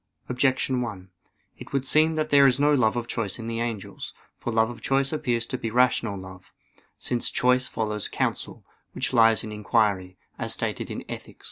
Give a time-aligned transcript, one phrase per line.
[0.29, 1.11] Objection 1:
[1.59, 4.15] It would seem that there is no love of choice in the angels.
[4.39, 6.51] For love of choice appears to be rational love;
[6.97, 11.37] since choice follows counsel, which lies in inquiry, as stated in _Ethic.